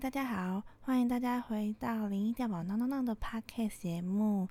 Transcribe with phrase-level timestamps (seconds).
[0.00, 4.48] 大家好，欢迎大家回到灵异调宝闹闹闹的 podcast 节目。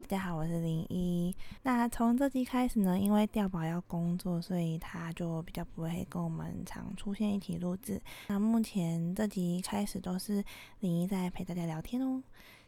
[0.00, 1.36] 大家好，我是林一。
[1.62, 8.00] 那从这集开始呢，因为调宝要工作，所以他就比较不会跟我们常出现一起录制。
[8.28, 10.42] 那目前这集开始都是
[10.80, 12.22] 林一在陪大家聊天哦。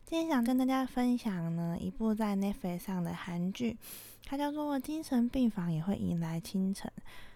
[0.09, 3.77] 今天想跟大家分享呢一部在 Netflix 上的韩剧，
[4.25, 6.89] 它叫做《精神病房也会迎来清晨》。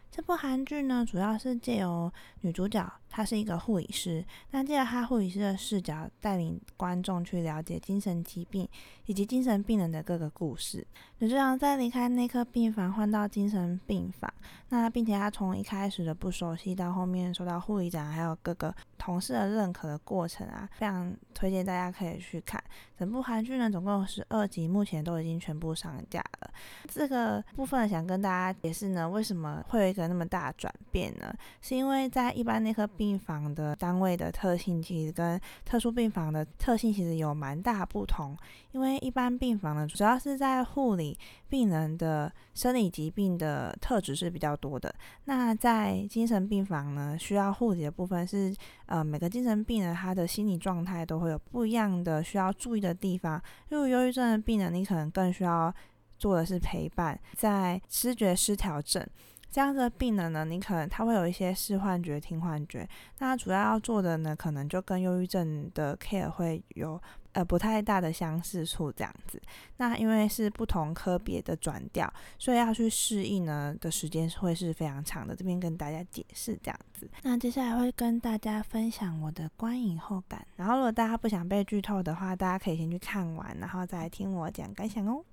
[0.09, 8.69] 这部韩剧呢，主要是借由女主角，她是一个护理师，那借着她护理师的视角，带领观众去了解精神疾病
[9.07, 10.87] 以及精神病人的各个故事。
[11.19, 14.33] 女主角在离开内科病房换到精神病房，
[14.69, 22.63] 那并且她从一开始的不熟悉到后面受到护理长还有各个同事的认可的过程啊，非常推荐大家可以去看。
[22.99, 26.51] 整部韩剧呢，总共有十二集，目前都已经全部上架了。
[26.87, 31.35] 这个部分想跟大家解释呢，为什么会有一个那么大转变呢？
[31.63, 38.37] 是因为在一般内科病房的单位的特性，其实跟特殊病房的特性其实有蛮大不同。
[38.73, 44.95] 因为一般病房呢，主要是在护理病人的生理疾病的特质是比较多的。
[45.25, 48.55] 那在精神病房呢，需要护理的部分是，
[48.91, 53.39] 呃，每个精神病人他的心理状态都会有不一样的需要注意的地方。
[53.69, 55.73] 例如忧郁症的病人，你可能更需要
[56.19, 57.19] 做的是陪伴。
[57.37, 59.07] 在知觉失调症。
[59.51, 67.01] 这样的病人呢，你可能他会有一些视幻觉、听幻觉，那主要要做的呢，可能就跟忧郁症的 care 会有
[67.33, 69.43] 呃不太大的相似处这样子。
[69.79, 75.35] 那因为是不同科别的转调，所以要去适应呢的时间会是非常长的。
[75.35, 77.11] 这边跟大家解释这样子。
[77.23, 85.25] 那接下来会跟大家分享我的观影后感，然后如果大家不想被剧透的话，大家可以先去看完，然后再来听我讲感想哦。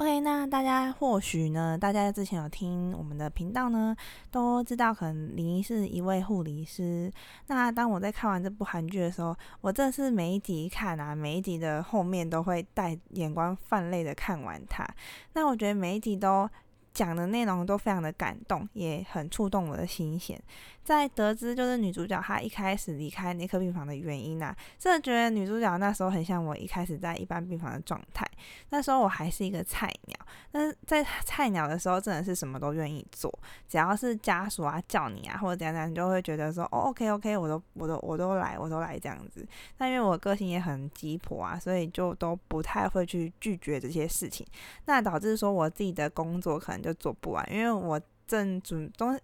[0.00, 3.94] OK，那大家或许呢，大家之前有听我们的频道呢，
[4.30, 7.12] 都知道可能林是一位护理师。
[7.48, 14.88] 那当我在看完这部韩剧的时候，我真的是每一集看啊，每一集的后面都会带眼光泛泪的看完它。
[15.34, 16.48] 那我觉得每一集都
[16.94, 20.42] 讲的内容都非常的感动，也很触动我的心弦。
[20.82, 28.26] 在得知就是女主角她一开始离开内科病房的原因呢，真的觉得女主角那时候很像我一开始在一般病房的状态。
[28.70, 30.16] 那时候我还是一个菜鸟，
[30.50, 33.32] 但是在菜鸟的时候真的是什么都愿意做，
[33.68, 39.46] 只要是家属啊叫你啊或者怎样怎样，你就会觉得说哦 OK OK，我都我都我都来我都来这样子。
[39.78, 44.46] 那因为我个性也很鸡婆啊，所以就都不太会去拒绝这些事情，
[44.86, 48.00] 那导致说我自己的工作可能就做不完，因为我。
[48.30, 49.18] 正主东，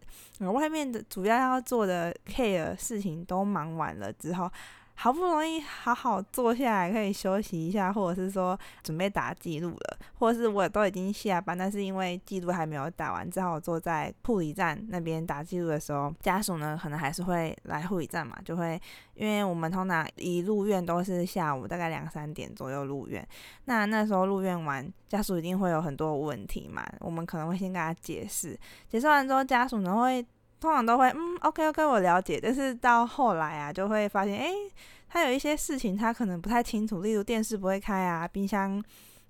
[0.53, 4.51] 外面的主要要做的 care 事情都忙完了之后。
[4.99, 18.81] 好不容易好好坐下来可以休息一下，或者是说准备打记录了，或者是我都已经下班，但是因为记录还没有打完，只好坐在护理站那边打记录的时候，家属呢可能还是会来护理站嘛，就会
[19.15, 23.27] 因为我们通常一入院都是下午大概两三点左右入院，
[23.67, 28.59] 那那时候入院完，家属一定会有很多问题嘛，我们可能会先跟他解释，
[28.89, 30.27] 解释完之后，家属呢会。
[30.67, 32.41] 通常都会嗯，OK OK，我了解。
[32.43, 34.51] 但是到后来啊，就会发现，哎，
[35.09, 38.83] 他有一些事情他可能不太清楚，例如电视不会开啊，冰箱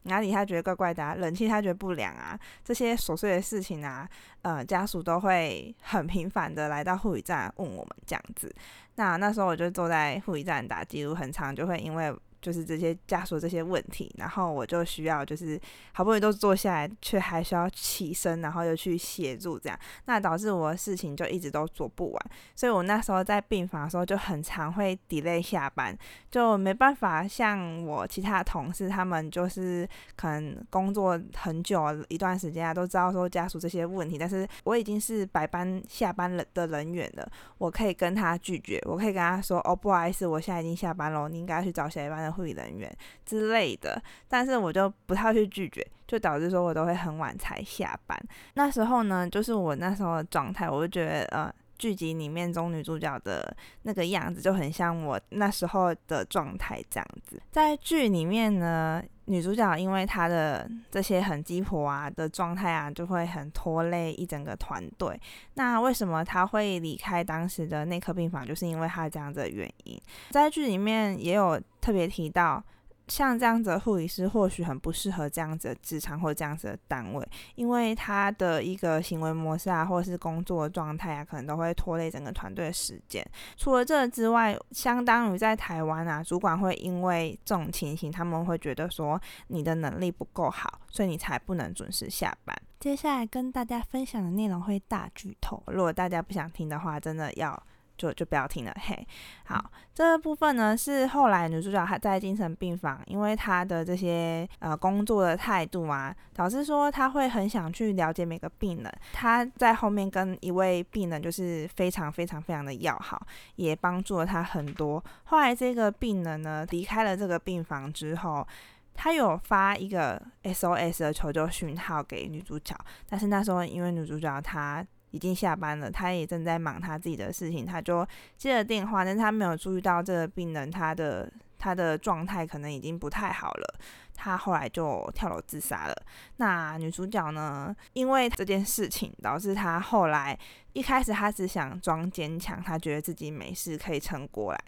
[0.05, 4.09] 哪里他觉得怪怪的，啊，冷气他觉得不凉啊，这些琐碎的事情啊，
[4.41, 8.51] 呃，家属都会很频繁的来到护理站问我们这样子。
[8.95, 12.17] 那那时候我就坐在护理站打记录，很长就会因为。
[12.41, 15.61] 就是这些家属这些问题，然后我就需要就是
[15.93, 25.97] 好不容易都坐下来，却还需要起身，然后又去协助这样，那导致我的事情就一直都做不完，所以我那时候在病房的时候就很常会 delay 下班，
[26.31, 42.37] 就没办法像我其他同事他们就是可能工作很久一段时间啊，都知道说家属这些问题，但是我已经是白班下班了的人员了，我可以跟他拒绝，我可以跟他说哦不好意思，我现在已经下班了，你应该去找下一班的。
[42.37, 42.95] 护理人员
[43.25, 43.99] 之类的，
[44.29, 48.19] 但是我就不太去拒绝，就导致说我都会很晚才下班。
[48.53, 57.41] 那时候呢，就是我那时候的状态，我就觉得呃，剧集里面中女主角的那个样子就很像我那时候的状态这样子。
[57.51, 59.03] 在剧里面呢。
[59.28, 65.21] 女主角因为她的这些很鸡婆啊的状态啊，就会很拖累一整个团队。
[65.55, 68.47] 那为什么她会离开当时的内科病房？
[68.47, 70.01] 就是因为她这样的原因。
[70.31, 72.63] 在剧里面也有特别提到，
[73.09, 83.25] 像这样子的护理师或许很不适合这样子的职场或者这样子的单位，因为他的一个行为模式啊，或者是工作状态啊，可能都会拖累整个团队的时间。
[83.57, 92.57] 除了这之外，相当于在台湾啊，主管会因为这种情形，他们会觉得说你的能力不够好，所以你才不能准时下班。
[92.81, 97.63] 接下来跟大家分享的内容会大剧透，如果大家不想听的话，真的要。
[97.97, 99.07] 就就不要听了，嘿，
[99.47, 108.93] 好，这个部分呢是后来女主角她在精神病房，因为她的这些呃工作的态度啊，导致说她会很想去了解每个病人。
[109.13, 113.27] 她在后面跟一位病人就是非常非常非常的要好，
[113.57, 115.03] 也帮助了她很多。
[115.25, 118.47] 后来这个病人呢离开了这个病房之后，
[118.95, 122.77] 他有发一个 SOS 的求救讯号给女主角，
[123.09, 124.87] 但是那时候因为女主角她。
[125.11, 128.07] 已经下班了，他也正在忙他自己的事情，他就
[128.37, 133.81] 接了电话，但是他没有注意到这个病人他的他的状态可能已经不太好了，
[134.15, 135.95] 他后来就跳楼自杀了。
[136.37, 140.39] 那女主角呢，因为这件事情导致她后来
[140.75, 144.61] 一开始她只想装坚强，她觉得自己没事可以撑过来，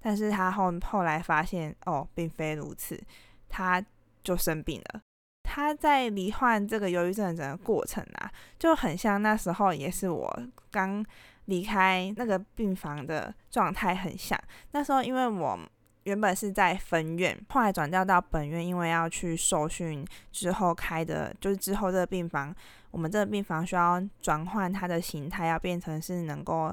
[0.00, 3.00] 但是她后后来发现哦，并非如此，
[3.48, 3.84] 她
[4.22, 5.00] 就生病了。
[5.56, 11.02] 他在罹患这个忧郁症的整个过程啊，就很像那时候也是我刚
[11.46, 14.38] 离开那个病房的状态，很像。
[14.72, 15.58] 那时候因为我
[16.02, 22.54] 原本是在分院，后来转调到本院，因为要去受训之后开的，就是之后这个病房，
[22.90, 26.70] 我们这个病房需要转换它的形态，要变成是能够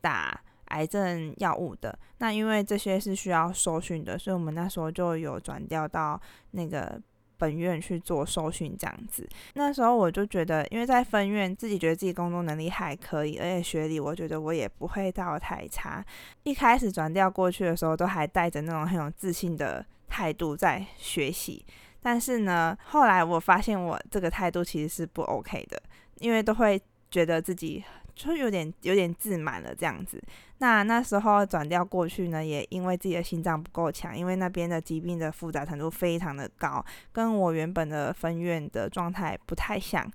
[0.00, 1.98] 打癌症药物的。
[2.18, 6.20] 那因为这些是需要受训的，所以我们那时候就有转调到
[6.52, 7.02] 那个。
[7.40, 16.04] 本院去做受训这样子，那时候我就觉得，因为在分院自己觉得自己工作能力还可以，而且学历我觉得我也不会到太差。
[16.42, 21.64] 一开始转调过去的时候，都还带着那种很有自信的态度在学习，
[22.02, 25.82] 但是呢，后来我发现我这个态度其实是不 OK 的，
[26.18, 26.78] 因为都会
[27.10, 27.82] 觉得自己。
[28.28, 30.22] 就有点有点自满了这样子。
[30.58, 40.06] 那那时候转调过去呢，也因为自己的心脏不够强，因为那边的疾病的复杂程度非常的高，跟我原本的分院的状态不太像。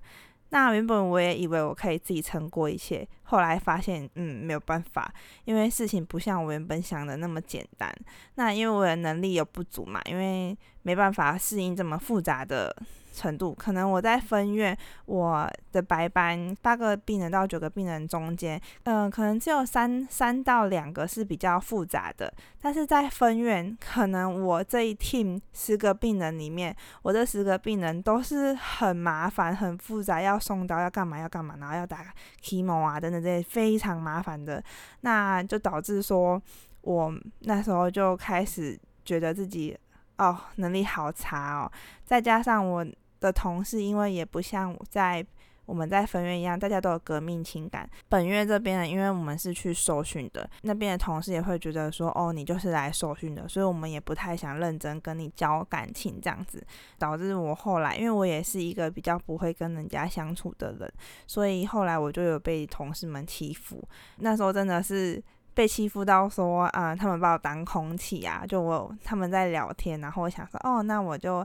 [0.50, 5.12] 那原本我也以为我可以自己撑过一切，后来发现，嗯，没有办法，
[5.44, 7.92] 因为事情不像我原本想的那么简单。
[8.36, 12.74] 那因为我的能力有不足嘛，因为没办法适应这么复杂的。
[13.16, 14.76] 程度可能我在分院，
[15.06, 22.30] 我的白班八个病人到九个病人中间，嗯，可能只有三三到两个是比较复杂的。
[22.60, 32.12] 但是在分院，可能我这一 team 十个病人里面，我这十个病人都是很麻烦、很复杂，要送刀、要干嘛、要干嘛，然后要打
[32.42, 34.62] chemo 啊等等这些非常麻烦的，
[35.00, 36.40] 那就导致说
[36.82, 37.10] 我
[37.40, 39.74] 那时候就开始觉得自己
[40.18, 41.72] 哦能力好差哦，
[42.04, 42.84] 再加上我。
[43.20, 45.24] 的同事，因为也不像在
[45.64, 47.90] 我们在分院一样，大家都有革命情感。
[48.08, 56.64] 本院这边呢，因为我们是去受训的，那边的同事也会觉得说，哦，你就是来受训的，所以我们也不太想认真跟你交感情这样子，
[56.98, 60.92] 导致我后来，因为我也是一个比较不会跟人家相处的人，
[61.26, 63.82] 所以后来我就有被同事们欺负。
[64.18, 65.20] 那时候真的是
[65.52, 71.44] 被欺负到说，啊，他们把我当空气啊，就我他们在聊天，然后我想说，哦，那我就。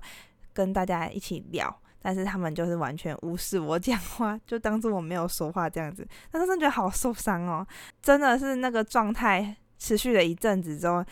[0.53, 6.07] 跟大家一起聊，但是他们就是完全无视我讲话，就当做我没有说话这样子。
[6.31, 7.65] 但是真的觉得好受伤哦，
[8.01, 11.05] 真的是那个状态持续了一阵子之后，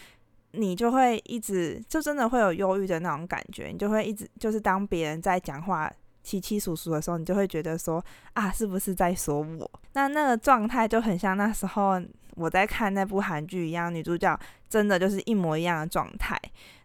[0.51, 5.91] 你就会一直就真的会有忧郁的那种感觉，你就会一直就是当别人在讲话
[6.23, 8.03] 稀稀疏疏的时候，你就会觉得说
[8.33, 9.71] 啊，是不是在说我？
[9.93, 12.01] 那那个状态就很像那时候
[12.35, 16.35] 我在看那部韩剧一样，女主角真的就是一模一样的状态。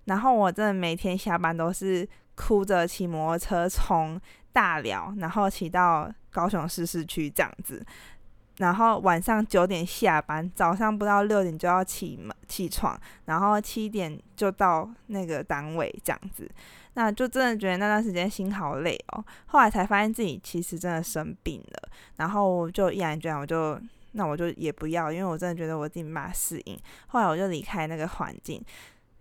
[0.05, 2.07] 然后我真的每天下班都是。
[2.35, 4.21] 哭着骑摩托车从
[4.53, 7.85] 大寮，然后骑到高雄市市区这样子，
[8.59, 16.49] 然后晚上九点下班，早上不到六点就要起起床，然后七点就到那个单位这样子，
[16.95, 19.25] 那就真的觉得那段时间心好累哦。
[19.47, 23.81] 后来才发现自己其实真的生病了，然后就毅然决然，我就
[24.13, 26.79] 那我就也不要，因为我真的觉得我自己没法适应。
[27.09, 28.65] 后来我就离开那个环境。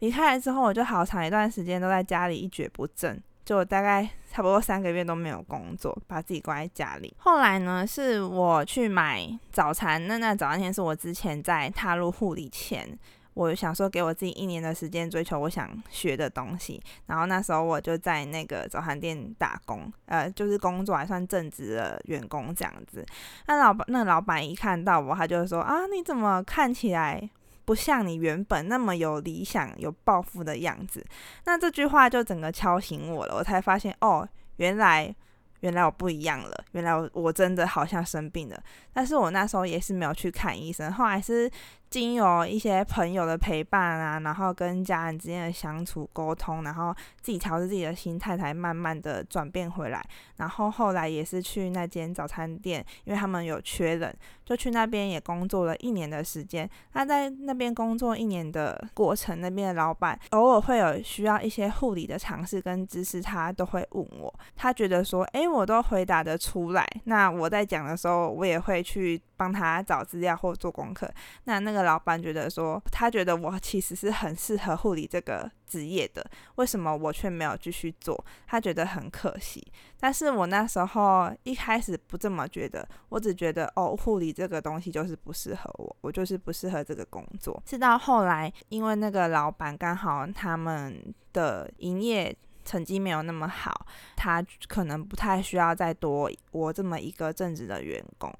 [0.04, 7.16] 离开了之后，我就好长一段时间都在家里一蹶不振，就大概差不多三个月都没有工作，把自己关在家里。
[7.20, 12.86] 后来呢，是我去买早餐，那那早餐店是我之前在踏入护理前，
[13.34, 16.84] 我想说给我自己一年的时间追求我想学的东西。
[17.06, 23.06] 然后那时候我就在那个早餐店打工，呃，就是工作还算正职的员工这样子。
[23.48, 27.30] 那老板那老板一看到我，他就说啊，你怎么看起来？
[27.66, 31.06] 不像你原本那么有理想、有抱负的样子。
[31.46, 34.28] 那这句话就整个敲醒我了，我才发现哦，
[34.58, 35.16] 原来。
[35.62, 41.50] 原来我不一样了，原来我我真的好像生病了，但是我那时候也是没有去看医生，后来是。
[41.94, 50.04] 经由一些朋友的陪伴啊，然后跟家人之间的相处沟通，然后自己调整自己的心态，才慢慢的转变回来。
[50.38, 54.12] 然后后来也是去那间早餐店，因为他们有缺人，
[54.44, 56.68] 就去那边也工作了一年的时间。
[56.94, 64.34] 那在那边工作一年的过程，那边的老板偶尔会有需要一些护理的尝试跟知识，他都会问我。
[64.56, 66.84] 他觉得说，诶，我都回答得出来。
[67.04, 69.22] 那我在讲的时候，我也会去。
[69.44, 71.12] 帮他找资料或做功课，
[71.44, 78.26] 那那个老板觉得说，他觉得我其实是很适合护理这个职业的，为什么我却没有继续做？
[78.48, 79.62] 他觉得很可惜。
[80.00, 87.62] 但是我那时候一开始不这么觉得，我只觉得哦，护理这个东西就是不适合我，我就是不适合这个工作。
[87.66, 92.34] 是到后来，因为那个老板刚好他们的营业
[92.64, 93.86] 成绩没有那么好，
[94.16, 98.34] 他可能不太需要再多我这么一个正职的员工。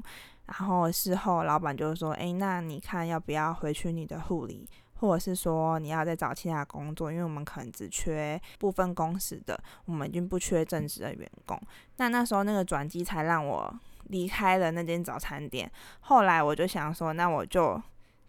[0.48, 7.12] 然后事后，老板就说：“哎，那你看要不要回去你的护理，或者是说你要再找其他工作？
[7.12, 11.60] 因为我们可能只缺部分工时的，我们已经不缺正职的员工。
[11.98, 13.74] 那那时候那个转机才让我
[14.06, 15.72] 离开了那间早餐店。
[16.02, 17.82] 后来我就想说，那我就。”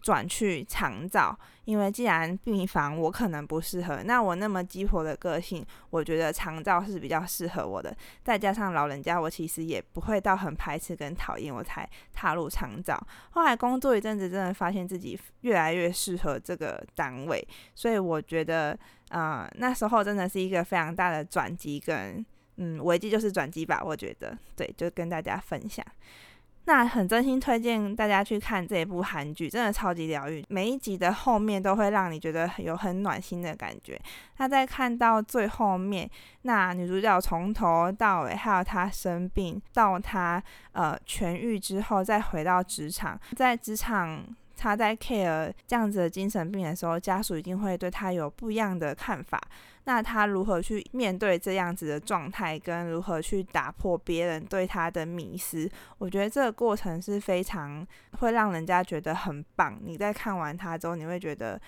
[0.05, 7.91] 转去长照，因为既然病房我可能不适合，那我那么激活的个性，我觉得长照是比较适合我的。
[8.23, 12.95] 再加上老人家，我其实也不会到很排斥跟讨厌，我才踏入长照。
[13.31, 17.43] 后来工作一阵子，真的发现自己越来越适合这个单位，
[17.73, 18.77] 所以我觉得，
[19.09, 22.23] 呃，那时候真的是一个非常大的转机跟
[22.57, 23.81] 嗯危机，就是转机吧。
[23.83, 25.83] 我觉得，对，就跟大家分享。
[26.65, 30.43] 那很真心推荐大家去看这一部韩剧，真的超级疗愈。
[30.49, 33.99] 每一集的后面都会让你觉得有很暖心的感觉。
[34.37, 36.09] 那在看到最后面，
[36.41, 40.41] 那女主角从头到尾，还有她生病到她
[40.73, 44.25] 呃痊愈之后，再回到职场，在职场。
[44.57, 49.41] 他在 care 这样子的精神病的时候，家属一定会对他有不一样的看法。
[49.83, 55.69] 那他如何去面对这样子的状态，跟如何去打破别人对他的迷失？
[55.97, 57.85] 我觉得这个过程是非常
[58.19, 59.79] 会让人家觉得很棒。
[59.83, 61.59] 你在看完他之后，你会觉得。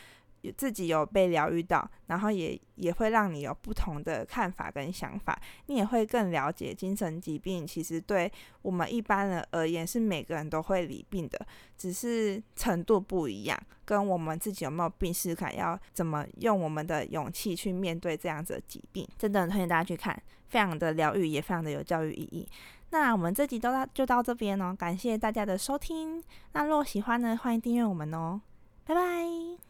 [0.56, 7.66] 自己有被疗愈到，然后也也会让你有不同的看法跟想法，你也会更了解精神疾病。
[7.66, 11.46] 其实对我们一般人而言，是每个人都会理病的，
[11.77, 13.60] 只是程度不一样。
[13.86, 22.48] 跟我们自己有没有病史感，要怎么用我们的勇气去面对这样子的疾病，真的很推荐大家去看，非常的疗愈，也非常的有教育意义。
[22.89, 26.22] 那我们这集都到就到这边哦，感谢大家的收听。
[26.51, 28.42] 那如果喜欢呢，欢迎订阅我们哦，
[28.86, 29.67] 拜拜。